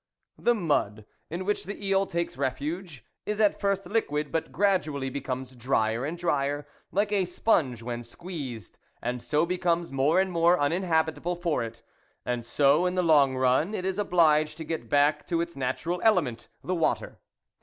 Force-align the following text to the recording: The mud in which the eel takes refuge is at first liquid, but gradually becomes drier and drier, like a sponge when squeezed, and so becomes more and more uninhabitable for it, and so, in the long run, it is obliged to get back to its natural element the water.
The 0.39 0.55
mud 0.55 1.05
in 1.29 1.45
which 1.45 1.65
the 1.65 1.85
eel 1.85 2.07
takes 2.07 2.35
refuge 2.35 3.05
is 3.27 3.39
at 3.39 3.59
first 3.59 3.85
liquid, 3.85 4.31
but 4.31 4.51
gradually 4.51 5.11
becomes 5.11 5.55
drier 5.55 6.05
and 6.05 6.17
drier, 6.17 6.65
like 6.91 7.11
a 7.11 7.25
sponge 7.25 7.83
when 7.83 8.01
squeezed, 8.01 8.79
and 8.99 9.21
so 9.21 9.45
becomes 9.45 9.91
more 9.91 10.19
and 10.19 10.31
more 10.31 10.59
uninhabitable 10.59 11.35
for 11.35 11.63
it, 11.63 11.83
and 12.25 12.43
so, 12.43 12.87
in 12.87 12.95
the 12.95 13.03
long 13.03 13.35
run, 13.37 13.75
it 13.75 13.85
is 13.85 13.99
obliged 13.99 14.57
to 14.57 14.63
get 14.63 14.89
back 14.89 15.27
to 15.27 15.39
its 15.39 15.55
natural 15.55 16.01
element 16.03 16.49
the 16.63 16.73
water. 16.73 17.19